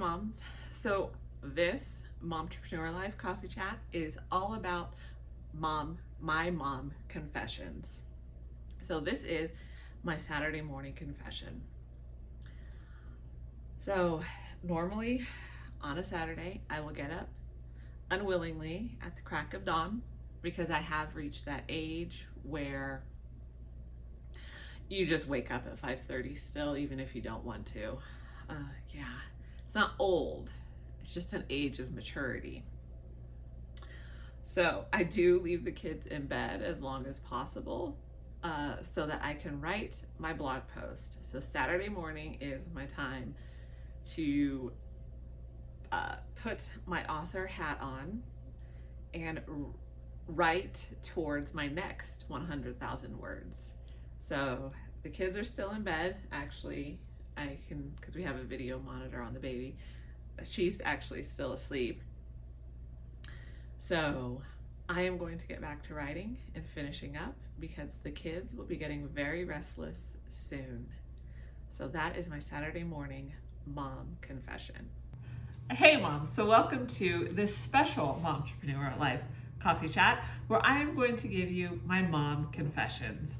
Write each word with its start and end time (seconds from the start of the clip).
moms. 0.00 0.40
So 0.70 1.10
this 1.42 2.04
Mompreneur 2.24 2.92
Life 2.94 3.18
Coffee 3.18 3.48
Chat 3.48 3.78
is 3.92 4.16
all 4.32 4.54
about 4.54 4.94
mom, 5.52 5.98
my 6.18 6.50
mom 6.50 6.92
confessions. 7.08 8.00
So 8.80 8.98
this 8.98 9.24
is 9.24 9.52
my 10.02 10.16
Saturday 10.16 10.62
morning 10.62 10.94
confession. 10.94 11.60
So 13.78 14.22
normally 14.62 15.26
on 15.82 15.98
a 15.98 16.02
Saturday, 16.02 16.62
I 16.70 16.80
will 16.80 16.92
get 16.92 17.10
up 17.10 17.28
unwillingly 18.10 18.96
at 19.04 19.16
the 19.16 19.22
crack 19.22 19.52
of 19.52 19.66
dawn 19.66 20.00
because 20.40 20.70
I 20.70 20.78
have 20.78 21.14
reached 21.14 21.44
that 21.44 21.64
age 21.68 22.26
where 22.42 23.02
you 24.88 25.04
just 25.04 25.28
wake 25.28 25.50
up 25.50 25.66
at 25.66 25.80
5.30 25.80 26.38
still 26.38 26.76
even 26.78 26.98
if 26.98 27.14
you 27.14 27.20
don't 27.20 27.44
want 27.44 27.66
to 27.66 27.98
uh, 28.48 28.54
yeah 28.92 29.19
it's 29.70 29.76
not 29.76 29.92
old 30.00 30.50
it's 31.00 31.14
just 31.14 31.32
an 31.32 31.44
age 31.48 31.78
of 31.78 31.92
maturity 31.92 32.64
so 34.42 34.84
i 34.92 35.04
do 35.04 35.38
leave 35.38 35.64
the 35.64 35.70
kids 35.70 36.08
in 36.08 36.26
bed 36.26 36.60
as 36.60 36.82
long 36.82 37.06
as 37.06 37.20
possible 37.20 37.96
uh, 38.42 38.74
so 38.82 39.06
that 39.06 39.20
i 39.22 39.32
can 39.32 39.60
write 39.60 40.00
my 40.18 40.32
blog 40.32 40.62
post 40.74 41.24
so 41.24 41.38
saturday 41.38 41.88
morning 41.88 42.36
is 42.40 42.66
my 42.74 42.84
time 42.86 43.32
to 44.04 44.72
uh, 45.92 46.16
put 46.42 46.68
my 46.84 47.04
author 47.04 47.46
hat 47.46 47.78
on 47.80 48.20
and 49.14 49.40
write 50.26 50.84
towards 51.04 51.54
my 51.54 51.68
next 51.68 52.24
100,000 52.26 53.18
words. 53.18 53.74
So 54.20 54.72
the 55.04 55.08
kids 55.08 55.36
are 55.36 55.44
still 55.44 55.70
in 55.70 55.82
bed. 55.82 56.16
Actually, 56.32 56.98
I 57.40 57.56
can, 57.68 57.92
because 57.98 58.14
we 58.14 58.22
have 58.22 58.36
a 58.36 58.42
video 58.42 58.78
monitor 58.78 59.22
on 59.22 59.32
the 59.32 59.40
baby, 59.40 59.76
she's 60.44 60.82
actually 60.84 61.22
still 61.22 61.52
asleep. 61.52 62.02
So 63.78 64.42
I 64.88 65.02
am 65.02 65.16
going 65.16 65.38
to 65.38 65.46
get 65.46 65.60
back 65.60 65.82
to 65.84 65.94
writing 65.94 66.36
and 66.54 66.66
finishing 66.66 67.16
up 67.16 67.34
because 67.58 67.96
the 68.02 68.10
kids 68.10 68.54
will 68.54 68.64
be 68.64 68.76
getting 68.76 69.08
very 69.08 69.44
restless 69.44 70.18
soon. 70.28 70.86
So 71.70 71.88
that 71.88 72.16
is 72.16 72.28
my 72.28 72.38
Saturday 72.38 72.84
morning 72.84 73.32
mom 73.66 74.18
confession. 74.20 74.90
Hey 75.70 75.96
mom, 75.96 76.26
so 76.26 76.44
welcome 76.44 76.86
to 76.88 77.28
this 77.30 77.56
special 77.56 78.20
Momtrepreneur 78.22 78.98
Life 78.98 79.22
coffee 79.62 79.88
chat 79.88 80.24
where 80.48 80.64
I 80.64 80.80
am 80.80 80.94
going 80.94 81.16
to 81.16 81.28
give 81.28 81.50
you 81.50 81.80
my 81.86 82.02
mom 82.02 82.50
confessions. 82.52 83.36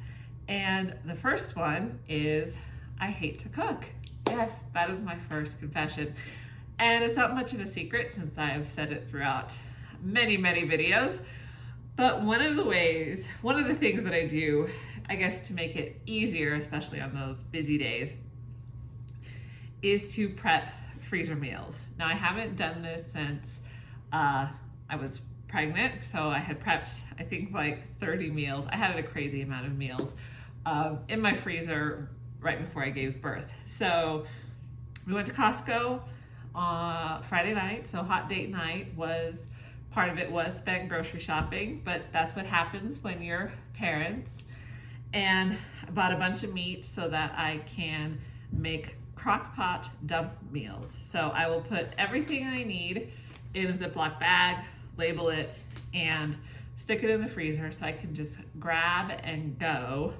And 0.48 0.94
the 1.04 1.14
first 1.14 1.54
one 1.54 1.98
is 2.08 2.56
I 3.00 3.06
hate 3.06 3.38
to 3.40 3.48
cook. 3.48 3.86
Yes, 4.28 4.60
that 4.74 4.90
is 4.90 4.98
my 4.98 5.16
first 5.16 5.58
confession. 5.58 6.14
And 6.78 7.02
it's 7.02 7.16
not 7.16 7.34
much 7.34 7.52
of 7.54 7.60
a 7.60 7.66
secret 7.66 8.12
since 8.12 8.36
I 8.36 8.48
have 8.48 8.68
said 8.68 8.92
it 8.92 9.08
throughout 9.08 9.56
many, 10.02 10.36
many 10.36 10.62
videos. 10.62 11.20
But 11.96 12.22
one 12.22 12.42
of 12.42 12.56
the 12.56 12.64
ways, 12.64 13.26
one 13.42 13.58
of 13.58 13.66
the 13.66 13.74
things 13.74 14.04
that 14.04 14.12
I 14.12 14.26
do, 14.26 14.68
I 15.08 15.16
guess 15.16 15.46
to 15.48 15.54
make 15.54 15.76
it 15.76 16.00
easier, 16.06 16.54
especially 16.54 17.00
on 17.00 17.14
those 17.14 17.40
busy 17.40 17.78
days, 17.78 18.12
is 19.82 20.14
to 20.14 20.28
prep 20.28 20.70
freezer 21.00 21.36
meals. 21.36 21.80
Now, 21.98 22.06
I 22.06 22.14
haven't 22.14 22.56
done 22.56 22.82
this 22.82 23.10
since 23.10 23.60
uh, 24.12 24.48
I 24.88 24.96
was 24.96 25.22
pregnant, 25.48 26.04
so 26.04 26.28
I 26.28 26.38
had 26.38 26.60
prepped, 26.60 27.00
I 27.18 27.24
think, 27.24 27.52
like 27.52 27.98
30 27.98 28.30
meals. 28.30 28.66
I 28.70 28.76
had 28.76 28.96
a 28.96 29.02
crazy 29.02 29.40
amount 29.40 29.66
of 29.66 29.76
meals 29.76 30.14
um, 30.66 31.00
in 31.08 31.20
my 31.20 31.34
freezer 31.34 32.10
right 32.40 32.64
before 32.64 32.84
I 32.84 32.90
gave 32.90 33.20
birth. 33.20 33.52
So 33.66 34.26
we 35.06 35.14
went 35.14 35.26
to 35.26 35.32
Costco 35.32 36.00
uh, 36.54 37.20
Friday 37.22 37.54
night, 37.54 37.86
so 37.86 38.02
hot 38.02 38.28
date 38.28 38.50
night 38.50 38.94
was 38.96 39.46
part 39.90 40.08
of 40.08 40.18
it 40.18 40.30
was 40.30 40.56
spent 40.56 40.88
grocery 40.88 41.20
shopping, 41.20 41.82
but 41.84 42.02
that's 42.12 42.36
what 42.36 42.46
happens 42.46 43.02
when 43.02 43.20
you're 43.22 43.52
parents. 43.74 44.44
And 45.12 45.56
I 45.86 45.90
bought 45.90 46.12
a 46.12 46.16
bunch 46.16 46.42
of 46.44 46.54
meat 46.54 46.84
so 46.84 47.08
that 47.08 47.32
I 47.36 47.58
can 47.66 48.20
make 48.52 48.96
crock 49.16 49.54
pot 49.56 49.90
dump 50.06 50.32
meals. 50.50 50.96
So 51.00 51.30
I 51.34 51.48
will 51.48 51.60
put 51.60 51.88
everything 51.98 52.46
I 52.46 52.62
need 52.62 53.12
in 53.54 53.66
a 53.66 53.72
Ziploc 53.72 54.20
bag, 54.20 54.64
label 54.96 55.28
it, 55.28 55.60
and 55.92 56.36
stick 56.76 57.02
it 57.02 57.10
in 57.10 57.20
the 57.20 57.28
freezer 57.28 57.70
so 57.72 57.84
I 57.84 57.92
can 57.92 58.14
just 58.14 58.38
grab 58.58 59.12
and 59.24 59.58
go 59.58 60.14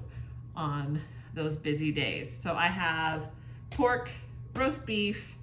on 0.55 1.01
those 1.33 1.55
busy 1.55 1.91
days. 1.91 2.35
So 2.41 2.53
I 2.53 2.67
have 2.67 3.27
pork, 3.71 4.09
roast 4.55 4.85
beef, 4.85 5.35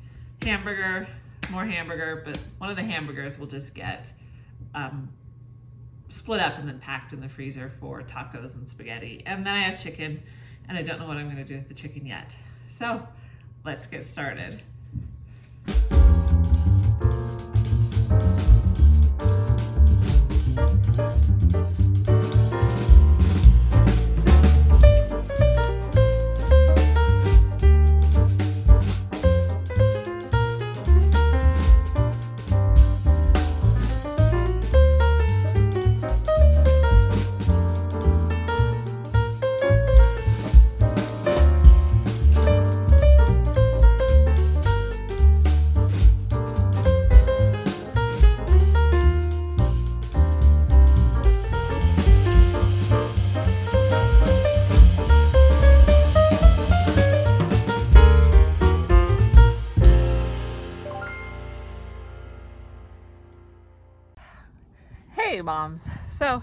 hamburger, 0.42 1.06
more 1.50 1.64
hamburger, 1.64 2.22
but 2.24 2.38
one 2.58 2.70
of 2.70 2.76
the 2.76 2.82
hamburgers 2.82 3.38
will 3.38 3.46
just 3.46 3.74
get 3.74 4.12
um, 4.74 5.08
split 6.08 6.40
up 6.40 6.58
and 6.58 6.68
then 6.68 6.78
packed 6.78 7.12
in 7.12 7.20
the 7.20 7.28
freezer 7.28 7.72
for 7.80 8.02
tacos 8.02 8.54
and 8.54 8.68
spaghetti. 8.68 9.22
And 9.26 9.46
then 9.46 9.54
I 9.54 9.60
have 9.60 9.82
chicken, 9.82 10.22
and 10.68 10.76
I 10.76 10.82
don't 10.82 10.98
know 10.98 11.06
what 11.06 11.16
I'm 11.16 11.28
gonna 11.28 11.44
do 11.44 11.56
with 11.56 11.68
the 11.68 11.74
chicken 11.74 12.06
yet. 12.06 12.36
So 12.68 13.06
let's 13.64 13.86
get 13.86 14.04
started. 14.04 14.62
Moms. 65.48 65.88
So 66.10 66.42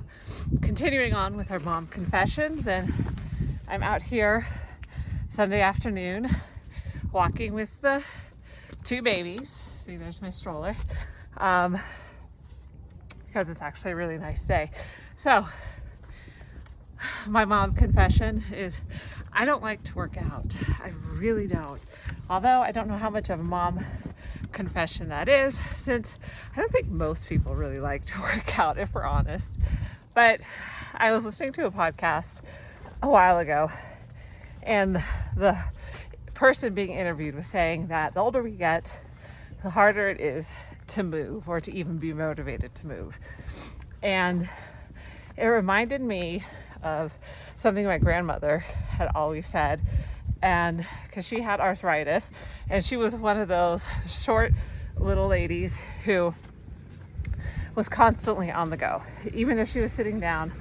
continuing 0.63 1.13
on 1.13 1.37
with 1.37 1.51
our 1.51 1.59
mom 1.59 1.85
confessions 1.85 2.67
and 2.67 2.91
I'm 3.67 3.83
out 3.83 4.01
here 4.01 4.47
Sunday 5.29 5.61
afternoon 5.61 6.27
walking 7.11 7.53
with 7.53 7.79
the 7.81 8.01
two 8.83 9.03
babies. 9.03 9.61
See 9.75 9.95
there's 9.95 10.23
my 10.23 10.31
stroller. 10.31 10.75
Um, 11.37 11.77
because 13.27 13.47
it's 13.47 13.61
actually 13.61 13.91
a 13.91 13.95
really 13.95 14.17
nice 14.17 14.41
day. 14.41 14.71
So 15.17 15.47
my 17.27 17.45
mom 17.45 17.75
confession 17.75 18.43
is 18.51 18.81
I 19.31 19.45
don't 19.45 19.61
like 19.61 19.83
to 19.83 19.93
work 19.93 20.17
out. 20.17 20.51
I 20.83 20.93
really 21.13 21.45
don't. 21.45 21.79
Although 22.27 22.61
I 22.61 22.71
don't 22.71 22.87
know 22.87 22.97
how 22.97 23.11
much 23.11 23.29
of 23.29 23.39
a 23.39 23.43
mom 23.43 23.85
confession 24.55 25.09
that 25.09 25.29
is, 25.29 25.59
since 25.77 26.17
I 26.55 26.59
don't 26.59 26.71
think 26.71 26.87
most 26.87 27.29
people 27.29 27.55
really 27.55 27.79
like 27.79 28.05
to 28.05 28.21
work 28.21 28.57
out, 28.57 28.79
if 28.79 28.95
we're 28.95 29.03
honest. 29.03 29.59
But 30.15 30.41
I 30.95 31.11
was 31.11 31.25
listening 31.25 31.51
to 31.53 31.67
a 31.67 31.71
podcast 31.71 32.41
a 33.03 33.07
while 33.07 33.37
ago, 33.37 33.69
and 34.63 35.03
the 35.35 35.57
person 36.33 36.73
being 36.73 36.89
interviewed 36.89 37.35
was 37.35 37.45
saying 37.45 37.87
that 37.87 38.15
the 38.15 38.21
older 38.21 38.41
we 38.41 38.51
get, 38.51 38.91
the 39.61 39.69
harder 39.69 40.09
it 40.09 40.19
is 40.19 40.49
to 40.87 41.03
move 41.03 41.47
or 41.47 41.59
to 41.59 41.71
even 41.71 41.97
be 41.97 42.13
motivated 42.13 42.73
to 42.75 42.87
move. 42.87 43.19
And 44.01 44.49
it 45.37 45.45
reminded 45.45 46.01
me 46.01 46.43
of 46.81 47.13
something 47.57 47.85
my 47.85 47.97
grandmother 47.97 48.59
had 48.59 49.09
always 49.15 49.47
said 49.47 49.81
and 50.41 50.85
because 51.07 51.25
she 51.25 51.41
had 51.41 51.59
arthritis 51.59 52.29
and 52.69 52.83
she 52.83 52.97
was 52.97 53.15
one 53.15 53.39
of 53.39 53.47
those 53.47 53.87
short 54.07 54.53
little 54.97 55.27
ladies 55.27 55.77
who 56.03 56.33
was 57.75 57.89
constantly 57.89 58.51
on 58.51 58.69
the 58.69 58.77
go. 58.77 59.01
Even 59.33 59.59
if 59.59 59.69
she 59.69 59.79
was 59.79 59.91
sitting 59.91 60.19
down 60.19 60.51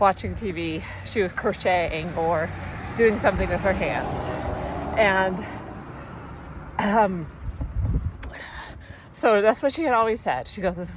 watching 0.00 0.34
tv 0.34 0.82
she 1.06 1.22
was 1.22 1.32
crocheting 1.32 2.12
or 2.16 2.50
doing 2.96 3.18
something 3.18 3.48
with 3.48 3.60
her 3.60 3.72
hands. 3.72 4.24
And 4.98 5.46
um, 6.78 7.26
so 9.12 9.40
that's 9.40 9.62
what 9.62 9.72
she 9.72 9.84
had 9.84 9.94
always 9.94 10.20
said. 10.20 10.48
She 10.48 10.60
goes 10.60 10.90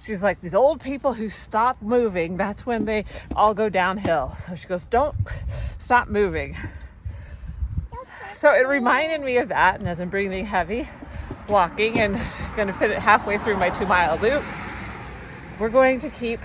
she's 0.00 0.22
like 0.22 0.40
these 0.40 0.54
old 0.54 0.80
people 0.80 1.12
who 1.12 1.28
stop 1.28 1.80
moving 1.82 2.36
that's 2.36 2.64
when 2.64 2.84
they 2.84 3.04
all 3.36 3.54
go 3.54 3.68
downhill. 3.68 4.34
So 4.38 4.54
she 4.54 4.66
goes 4.66 4.86
don't 4.86 5.16
stop 5.78 6.08
moving 6.08 6.56
so 8.40 8.50
it 8.52 8.66
reminded 8.66 9.20
me 9.20 9.36
of 9.36 9.48
that 9.48 9.78
and 9.78 9.88
as 9.88 10.00
i'm 10.00 10.08
breathing 10.08 10.46
heavy 10.46 10.88
walking 11.50 11.98
and 11.98 12.20
gonna 12.56 12.72
fit 12.72 12.90
it 12.90 12.98
halfway 12.98 13.36
through 13.36 13.56
my 13.56 13.70
two 13.70 13.86
mile 13.86 14.16
loop. 14.18 14.42
We're 15.58 15.68
going 15.68 15.98
to 16.00 16.08
keep 16.08 16.40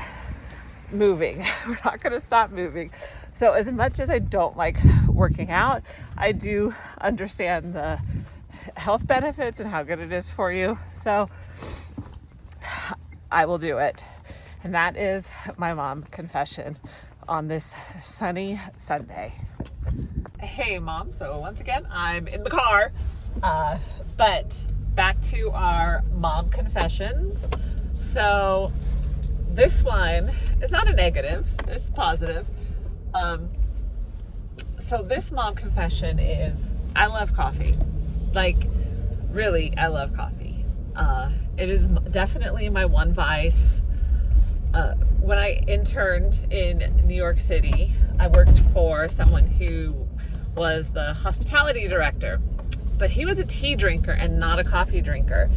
moving. 0.92 1.46
We're 1.68 1.80
not 1.86 2.02
gonna 2.02 2.20
stop 2.20 2.52
moving. 2.52 2.92
So 3.34 3.54
as 3.54 3.72
much 3.72 4.00
as 4.00 4.10
I 4.10 4.20
don't 4.20 4.58
like 4.58 4.78
working 5.08 5.52
out, 5.52 5.84
I 6.18 6.32
do 6.32 6.74
understand 7.00 7.74
the 7.74 8.00
health 8.76 9.06
benefits 9.06 9.60
and 9.60 9.70
how 9.70 9.84
good 9.84 10.00
it 10.00 10.12
is 10.12 10.30
for 10.32 10.52
you. 10.52 10.80
So 11.02 11.28
I 13.32 13.46
will 13.46 13.58
do 13.58 13.78
it. 13.78 14.04
And 14.64 14.74
that 14.74 14.98
is 14.98 15.30
my 15.58 15.74
mom 15.74 16.04
confession 16.04 16.78
on 17.28 17.48
this 17.48 17.76
sunny 18.02 18.60
Sunday. 18.78 19.34
Hey, 20.46 20.78
mom. 20.78 21.12
So, 21.12 21.38
once 21.40 21.60
again, 21.60 21.88
I'm 21.92 22.28
in 22.28 22.44
the 22.44 22.52
car. 22.52 22.94
Uh, 23.42 23.80
but 24.16 24.56
back 24.94 25.20
to 25.24 25.50
our 25.50 26.04
mom 26.14 26.50
confessions. 26.50 27.46
So, 28.00 28.72
this 29.50 29.84
one 29.84 30.32
is 30.62 30.70
not 30.70 30.88
a 30.88 30.94
negative, 30.94 31.48
it's 31.68 31.90
positive. 31.90 32.46
Um, 33.16 33.50
so, 34.80 35.02
this 35.02 35.32
mom 35.32 35.56
confession 35.56 36.20
is 36.20 36.74
I 36.96 37.08
love 37.08 37.34
coffee. 37.34 37.76
Like, 38.34 38.68
really, 39.32 39.74
I 39.78 39.88
love 39.88 40.16
coffee. 40.16 40.64
Uh, 40.96 41.32
it 41.58 41.70
is 41.70 41.88
definitely 42.12 42.70
my 42.70 42.86
one 42.86 43.14
vice. 43.14 43.82
Uh, 44.76 44.94
when 45.20 45.40
I 45.40 45.64
interned 45.68 46.38
in 46.52 47.02
New 47.06 47.16
York 47.16 47.40
City, 47.40 47.94
I 48.20 48.28
worked 48.28 48.60
for 48.74 49.10
someone 49.10 49.48
who 49.48 50.06
was 50.56 50.90
the 50.90 51.14
hospitality 51.14 51.88
director, 51.88 52.40
but 52.98 53.10
he 53.10 53.26
was 53.26 53.38
a 53.40 53.46
tea 53.46 53.76
drinker 53.76 54.12
and 54.12 54.40
not 54.40 54.60
a 54.60 54.64
coffee 54.64 55.02
drinker. 55.02 55.50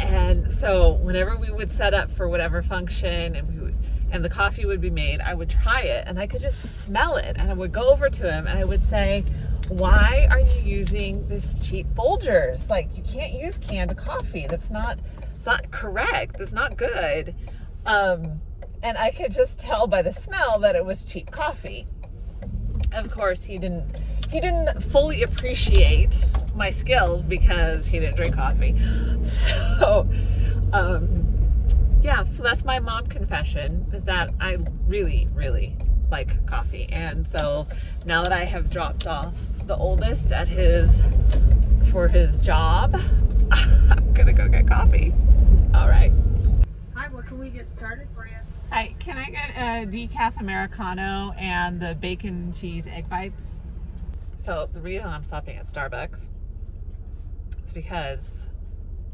And 0.00 0.50
so 0.50 0.92
whenever 0.94 1.36
we 1.36 1.50
would 1.50 1.70
set 1.70 1.94
up 1.94 2.10
for 2.10 2.28
whatever 2.28 2.62
function 2.62 3.36
and 3.36 3.48
we 3.48 3.60
would, 3.60 3.76
and 4.10 4.24
the 4.24 4.28
coffee 4.28 4.64
would 4.64 4.80
be 4.80 4.90
made, 4.90 5.20
I 5.20 5.34
would 5.34 5.50
try 5.50 5.82
it 5.82 6.04
and 6.06 6.18
I 6.18 6.26
could 6.26 6.40
just 6.40 6.60
smell 6.84 7.16
it. 7.16 7.36
And 7.38 7.50
I 7.50 7.54
would 7.54 7.72
go 7.72 7.90
over 7.90 8.08
to 8.08 8.32
him 8.32 8.46
and 8.46 8.58
I 8.58 8.64
would 8.64 8.84
say, 8.84 9.24
why 9.68 10.28
are 10.30 10.40
you 10.40 10.60
using 10.62 11.26
this 11.28 11.58
cheap 11.58 11.86
Folgers? 11.94 12.68
Like 12.68 12.96
you 12.96 13.02
can't 13.02 13.32
use 13.32 13.58
canned 13.58 13.96
coffee. 13.96 14.46
That's 14.48 14.70
not, 14.70 14.98
it's 15.36 15.46
not 15.46 15.70
correct. 15.70 16.38
That's 16.38 16.52
not 16.52 16.76
good. 16.76 17.34
Um, 17.86 18.40
and 18.82 18.98
I 18.98 19.10
could 19.10 19.32
just 19.32 19.58
tell 19.58 19.86
by 19.86 20.02
the 20.02 20.12
smell 20.12 20.58
that 20.60 20.76
it 20.76 20.84
was 20.84 21.04
cheap 21.04 21.30
coffee. 21.30 21.86
Of 22.92 23.10
course, 23.10 23.44
he 23.44 23.58
didn't 23.58 23.96
he 24.30 24.40
didn't 24.40 24.82
fully 24.82 25.22
appreciate 25.22 26.24
my 26.54 26.70
skills 26.70 27.24
because 27.24 27.86
he 27.86 27.98
didn't 27.98 28.16
drink 28.16 28.34
coffee. 28.34 28.76
So, 29.78 30.08
um, 30.72 31.24
yeah, 32.02 32.24
so 32.34 32.42
that's 32.42 32.64
my 32.64 32.78
mom 32.78 33.06
confession 33.06 33.86
is 33.92 34.04
that 34.04 34.30
I 34.40 34.58
really, 34.86 35.26
really 35.34 35.76
like 36.10 36.46
coffee. 36.46 36.86
And 36.90 37.26
so 37.26 37.66
now 38.04 38.22
that 38.22 38.32
I 38.32 38.44
have 38.44 38.70
dropped 38.70 39.06
off 39.06 39.34
the 39.66 39.76
oldest 39.76 40.30
at 40.32 40.48
his 40.48 41.02
for 41.90 42.08
his 42.08 42.38
job, 42.40 42.94
I'm 43.50 44.12
gonna 44.12 44.32
go 44.32 44.48
get 44.48 44.68
coffee. 44.68 45.14
All 45.74 45.88
right. 45.88 46.12
Hi, 46.94 47.08
what 47.08 47.26
can 47.26 47.38
we 47.38 47.48
get 47.48 47.66
started 47.66 48.06
for 48.14 48.26
you? 48.26 48.36
Hi, 48.70 48.94
can 48.98 49.16
I 49.16 49.30
get 49.30 49.50
a 49.56 49.86
decaf 49.86 50.40
Americano 50.40 51.32
and 51.38 51.80
the 51.80 51.94
bacon 51.94 52.52
cheese 52.52 52.86
egg 52.86 53.08
bites? 53.08 53.54
So 54.44 54.68
the 54.70 54.80
reason 54.82 55.08
I'm 55.08 55.24
stopping 55.24 55.56
at 55.56 55.66
Starbucks 55.66 56.28
is 57.64 57.72
because 57.72 58.46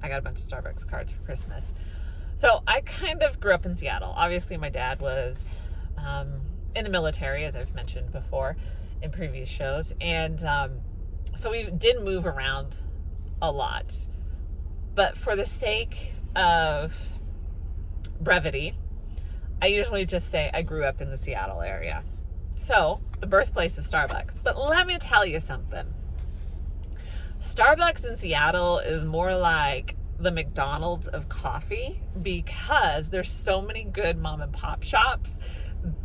I 0.02 0.08
got 0.08 0.18
a 0.18 0.22
bunch 0.22 0.40
of 0.40 0.44
Starbucks 0.44 0.88
cards 0.88 1.12
for 1.12 1.20
Christmas. 1.20 1.64
So 2.36 2.62
I 2.66 2.80
kind 2.80 3.22
of 3.22 3.38
grew 3.38 3.52
up 3.52 3.64
in 3.64 3.76
Seattle. 3.76 4.12
Obviously, 4.16 4.56
my 4.56 4.70
dad 4.70 5.00
was 5.00 5.36
um, 5.96 6.40
in 6.74 6.82
the 6.82 6.90
military, 6.90 7.44
as 7.44 7.54
I've 7.54 7.72
mentioned 7.76 8.10
before 8.10 8.56
in 9.02 9.12
previous 9.12 9.48
shows, 9.48 9.92
and 10.00 10.42
um, 10.42 10.80
so 11.36 11.50
we 11.50 11.70
did 11.70 12.02
move 12.02 12.26
around 12.26 12.74
a 13.40 13.52
lot. 13.52 13.94
But 14.96 15.16
for 15.16 15.36
the 15.36 15.46
sake 15.46 16.12
of 16.34 16.92
brevity, 18.20 18.74
I 19.62 19.66
usually 19.66 20.06
just 20.06 20.28
say 20.28 20.50
I 20.52 20.62
grew 20.62 20.84
up 20.84 21.00
in 21.00 21.10
the 21.10 21.18
Seattle 21.18 21.62
area. 21.62 22.02
So, 22.60 23.00
the 23.20 23.26
birthplace 23.26 23.78
of 23.78 23.84
Starbucks. 23.84 24.42
But 24.42 24.58
let 24.58 24.86
me 24.86 24.98
tell 24.98 25.24
you 25.24 25.40
something 25.40 25.86
Starbucks 27.42 28.06
in 28.06 28.16
Seattle 28.16 28.78
is 28.78 29.02
more 29.02 29.34
like 29.34 29.96
the 30.18 30.30
McDonald's 30.30 31.08
of 31.08 31.28
coffee 31.30 32.02
because 32.20 33.08
there's 33.08 33.30
so 33.30 33.62
many 33.62 33.84
good 33.84 34.18
mom 34.18 34.42
and 34.42 34.52
pop 34.52 34.82
shops 34.82 35.38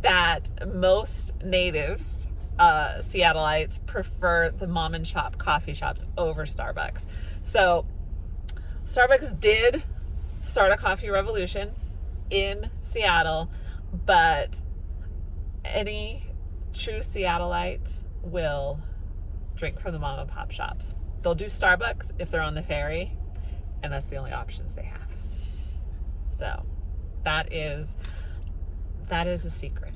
that 0.00 0.66
most 0.66 1.34
natives, 1.44 2.26
uh, 2.58 3.02
Seattleites, 3.02 3.84
prefer 3.86 4.50
the 4.50 4.66
mom 4.66 4.94
and 4.94 5.06
shop 5.06 5.36
coffee 5.36 5.74
shops 5.74 6.06
over 6.16 6.46
Starbucks. 6.46 7.04
So, 7.42 7.86
Starbucks 8.86 9.38
did 9.38 9.84
start 10.40 10.72
a 10.72 10.78
coffee 10.78 11.10
revolution 11.10 11.74
in 12.30 12.70
Seattle, 12.82 13.50
but 13.92 14.58
any 15.64 16.25
true 16.76 17.00
Seattleites 17.00 18.02
will 18.22 18.80
drink 19.54 19.80
from 19.80 19.92
the 19.92 19.98
mom 19.98 20.18
and 20.18 20.28
pop 20.28 20.50
shops. 20.50 20.84
They'll 21.22 21.34
do 21.34 21.46
Starbucks 21.46 22.12
if 22.18 22.30
they're 22.30 22.42
on 22.42 22.54
the 22.54 22.62
ferry, 22.62 23.16
and 23.82 23.92
that's 23.92 24.08
the 24.08 24.16
only 24.16 24.32
options 24.32 24.74
they 24.74 24.84
have. 24.84 25.00
So 26.30 26.66
that 27.24 27.52
is 27.52 27.96
that 29.08 29.26
is 29.26 29.44
a 29.44 29.50
secret. 29.50 29.94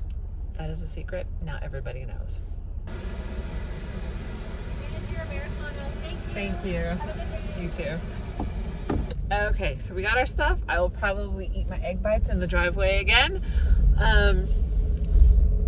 That 0.57 0.69
is 0.69 0.81
a 0.81 0.87
secret. 0.87 1.27
Now 1.43 1.59
everybody 1.61 2.05
knows. 2.05 2.39
Thank 6.33 6.65
you. 6.65 6.83
You 7.61 7.69
too. 7.69 8.97
Okay, 9.31 9.77
so 9.79 9.93
we 9.93 10.01
got 10.01 10.17
our 10.17 10.25
stuff. 10.25 10.59
I 10.67 10.79
will 10.79 10.89
probably 10.89 11.51
eat 11.53 11.69
my 11.69 11.77
egg 11.77 12.01
bites 12.01 12.29
in 12.29 12.39
the 12.39 12.47
driveway 12.47 12.99
again. 12.99 13.41
Um, 13.97 14.47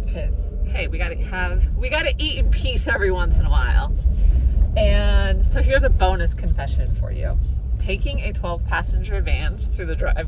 because 0.06 0.54
hey, 0.74 0.88
we 0.88 0.98
gotta 0.98 1.16
have 1.16 1.68
we 1.78 1.88
gotta 1.88 2.16
eat 2.18 2.40
in 2.40 2.50
peace 2.50 2.88
every 2.88 3.12
once 3.12 3.38
in 3.38 3.46
a 3.46 3.50
while. 3.50 3.94
And 4.76 5.46
so 5.46 5.62
here's 5.62 5.84
a 5.84 5.90
bonus 5.90 6.34
confession 6.34 6.96
for 6.96 7.12
you. 7.12 7.38
Taking 7.78 8.22
a 8.22 8.34
12 8.34 8.66
passenger 8.66 9.22
van 9.22 9.60
through 9.60 9.86
the 9.86 9.96
drive 9.96 10.28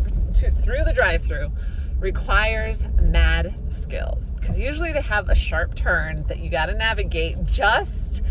through 0.62 0.84
the 0.84 0.94
drive-through 0.94 1.52
requires 1.98 2.82
mad 3.02 3.56
skills 3.72 4.22
because 4.40 4.60
usually 4.60 4.94
they 4.94 5.02
have 5.02 5.30
a 5.30 5.36
sharp 5.36 5.74
turn 5.74 6.24
that 6.28 6.38
you 6.38 6.52
got 6.52 6.68
to 6.68 6.76
navigate 6.76 7.44
just 7.46 8.22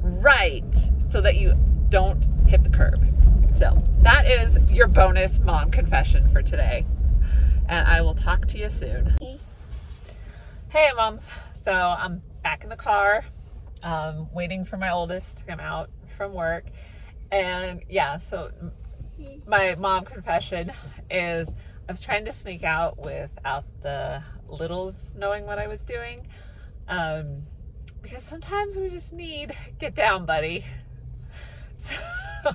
right 0.00 0.74
so 1.10 1.20
that 1.20 1.36
you 1.36 1.54
don't 1.90 2.24
hit 2.46 2.64
the 2.64 2.70
curb. 2.70 3.04
So 3.58 3.82
that 3.98 4.26
is 4.26 4.56
your 4.70 4.86
bonus 4.86 5.38
mom 5.40 5.70
confession 5.70 6.28
for 6.28 6.40
today. 6.40 6.86
And 7.68 7.86
I 7.86 8.00
will 8.00 8.14
talk 8.14 8.46
to 8.46 8.58
you 8.58 8.70
soon. 8.70 9.16
Hey, 10.70 10.90
moms. 10.96 11.28
So 11.64 11.72
I'm 11.72 12.22
back 12.42 12.62
in 12.62 12.70
the 12.70 12.76
car, 12.76 13.24
um, 13.82 14.28
waiting 14.32 14.64
for 14.64 14.76
my 14.76 14.90
oldest 14.90 15.38
to 15.38 15.44
come 15.44 15.60
out 15.60 15.90
from 16.16 16.32
work. 16.32 16.66
And 17.30 17.82
yeah, 17.88 18.18
so 18.18 18.50
my 19.46 19.74
mom 19.74 20.04
confession 20.04 20.72
is 21.10 21.50
I 21.88 21.92
was 21.92 22.00
trying 22.00 22.24
to 22.26 22.32
sneak 22.32 22.62
out 22.62 22.98
without 22.98 23.64
the 23.82 24.22
littles 24.46 25.14
knowing 25.16 25.46
what 25.46 25.58
I 25.58 25.66
was 25.66 25.80
doing. 25.80 26.26
Um, 26.86 27.42
because 28.02 28.22
sometimes 28.22 28.76
we 28.76 28.88
just 28.88 29.12
need 29.12 29.54
get 29.78 29.94
down, 29.94 30.26
buddy. 30.26 30.64
So, 31.80 32.50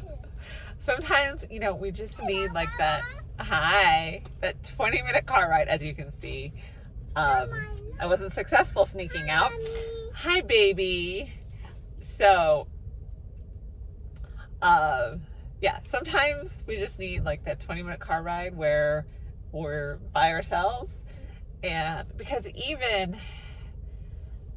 sometimes, 0.80 1.46
you 1.50 1.62
know, 1.62 1.74
we 1.74 1.92
just 1.92 2.22
need 2.24 2.52
like 2.52 2.70
that 2.78 3.04
hi, 3.40 4.22
that 4.42 4.62
20 4.64 5.02
minute 5.02 5.26
car 5.26 5.50
ride, 5.50 5.70
as 5.70 5.82
you 5.82 5.96
can 5.96 6.12
see. 6.20 6.52
Um, 7.16 7.50
I 8.00 8.06
wasn't 8.08 8.34
successful 8.34 8.86
sneaking 8.86 9.30
out. 9.30 9.52
Hi, 10.16 10.42
baby. 10.42 11.32
So, 12.00 12.68
uh, 14.62 15.18
yeah, 15.62 15.80
sometimes 15.88 16.64
we 16.68 16.78
just 16.78 17.00
need 17.00 17.24
like 17.24 17.46
that 17.46 17.60
20 17.60 17.84
minute 17.84 18.00
car 18.00 18.22
ride 18.22 18.56
where 18.56 19.06
we're 19.52 19.98
by 20.14 20.32
ourselves. 20.32 20.96
And 21.62 22.08
because 22.18 22.48
even 22.48 23.18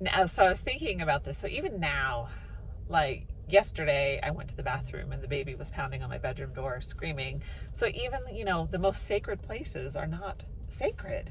now, 0.01 0.27
so 0.27 0.47
I 0.47 0.49
was 0.49 0.61
thinking 0.61 1.03
about 1.03 1.25
this. 1.25 1.39
So 1.39 1.47
even 1.47 1.79
now, 1.79 2.29
like 2.89 3.29
yesterday, 3.49 4.19
I 4.23 4.31
went 4.31 4.49
to 4.49 4.57
the 4.57 4.63
bathroom 4.63 5.13
and 5.13 5.23
the 5.23 5.29
baby 5.29 5.55
was 5.55 5.71
pounding 5.71 6.03
on 6.03 6.11
my 6.11 6.19
bedroom 6.19 6.53
door 6.53 6.81
screaming. 6.81 7.43
So 7.75 7.87
even, 7.87 8.21
you 8.33 8.45
know, 8.45 8.69
the 8.71 8.79
most 8.79 9.07
sacred 9.07 9.43
places 9.43 9.95
are 9.95 10.07
not 10.07 10.43
sacred. 10.69 11.31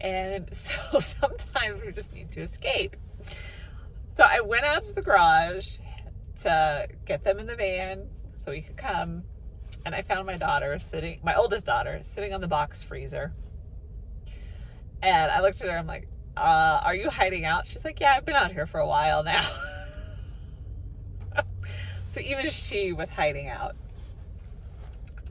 And 0.00 0.48
so 0.54 0.98
sometimes 0.98 1.82
we 1.84 1.92
just 1.92 2.12
need 2.12 2.30
to 2.32 2.42
escape. 2.42 2.96
So 4.16 4.24
I 4.26 4.40
went 4.40 4.64
out 4.64 4.84
to 4.84 4.92
the 4.92 5.02
garage 5.02 5.76
to 6.42 6.88
get 7.04 7.24
them 7.24 7.38
in 7.38 7.46
the 7.46 7.56
van 7.56 8.08
so 8.36 8.50
we 8.50 8.60
could 8.60 8.76
come. 8.76 9.24
and 9.84 9.94
I 9.94 10.02
found 10.02 10.26
my 10.26 10.36
daughter 10.36 10.78
sitting, 10.78 11.20
my 11.22 11.34
oldest 11.34 11.64
daughter, 11.64 12.00
sitting 12.02 12.32
on 12.32 12.40
the 12.40 12.48
box 12.48 12.82
freezer. 12.82 13.32
And 15.02 15.30
I 15.30 15.40
looked 15.40 15.60
at 15.60 15.68
her, 15.68 15.76
I'm 15.76 15.86
like, 15.86 16.08
uh, 16.36 16.80
Are 16.82 16.94
you 16.94 17.10
hiding 17.10 17.44
out? 17.44 17.68
She's 17.68 17.84
like, 17.84 18.00
Yeah, 18.00 18.14
I've 18.16 18.24
been 18.24 18.36
out 18.36 18.52
here 18.52 18.66
for 18.66 18.80
a 18.80 18.86
while 18.86 19.22
now. 19.22 19.48
so 22.08 22.20
even 22.20 22.48
she 22.50 22.92
was 22.92 23.10
hiding 23.10 23.48
out. 23.48 23.76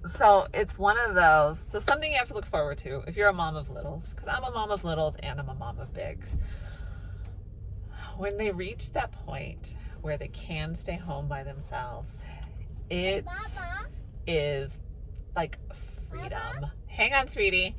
So 0.06 0.48
it's 0.54 0.78
one 0.78 0.98
of 1.00 1.16
those. 1.16 1.60
So 1.60 1.80
something 1.80 2.12
you 2.12 2.18
have 2.18 2.28
to 2.28 2.34
look 2.34 2.46
forward 2.46 2.78
to 2.80 3.04
if 3.08 3.16
you're 3.16 3.30
a 3.30 3.34
mom 3.34 3.56
of 3.56 3.70
littles, 3.70 4.14
because 4.14 4.28
I'm 4.28 4.44
a 4.44 4.52
mom 4.52 4.72
of 4.72 4.84
littles 4.84 5.16
and 5.22 5.40
I'm 5.40 5.50
a 5.50 5.56
mom 5.56 5.80
of 5.80 5.94
bigs. 5.94 6.36
When 8.18 8.38
they 8.38 8.52
reach 8.52 8.92
that 8.94 9.12
point 9.26 9.72
where 10.02 10.18
they 10.18 10.28
can 10.28 10.76
stay 10.76 10.98
home 10.98 11.28
by 11.28 11.44
themselves, 11.44 12.18
it 12.90 13.26
is 14.28 14.78
like 15.36 15.58
freedom. 16.10 16.40
Mama? 16.56 16.74
Hang 16.88 17.14
on, 17.14 17.28
sweetie. 17.28 17.76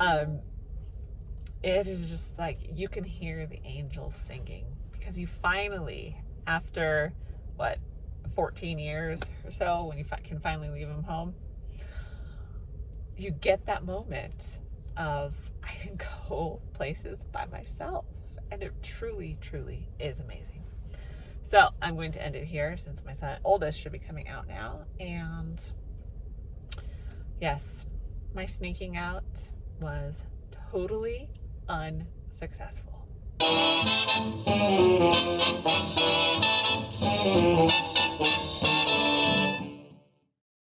Um, 0.00 0.40
it 1.62 1.86
is 1.86 2.10
just 2.10 2.36
like 2.38 2.58
you 2.74 2.88
can 2.88 3.04
hear 3.04 3.46
the 3.46 3.60
angels 3.64 4.14
singing 4.14 4.66
because 4.92 5.18
you 5.18 5.26
finally, 5.26 6.16
after 6.46 7.12
what, 7.56 7.78
14 8.34 8.78
years 8.78 9.20
or 9.44 9.50
so, 9.50 9.84
when 9.84 9.96
you 9.96 10.04
can 10.24 10.40
finally 10.40 10.68
leave 10.68 10.88
them 10.88 11.04
home, 11.04 11.34
you 13.16 13.30
get 13.30 13.66
that 13.66 13.84
moment 13.84 14.58
of 14.96 15.34
I 15.62 15.72
can 15.80 15.98
go 16.28 16.60
places 16.72 17.24
by 17.32 17.46
myself. 17.46 18.04
And 18.50 18.62
it 18.62 18.72
truly, 18.82 19.36
truly 19.40 19.88
is 19.98 20.20
amazing. 20.20 20.62
So 21.42 21.68
I'm 21.82 21.96
going 21.96 22.12
to 22.12 22.22
end 22.22 22.36
it 22.36 22.44
here 22.44 22.76
since 22.76 23.02
my 23.04 23.12
son 23.12 23.38
oldest 23.44 23.80
should 23.80 23.92
be 23.92 23.98
coming 23.98 24.28
out 24.28 24.46
now. 24.46 24.84
And 25.00 25.60
yes, 27.40 27.86
my 28.34 28.46
sneaking 28.46 28.96
out 28.96 29.24
was 29.80 30.22
totally 30.70 31.30
unsuccessful. 31.68 33.06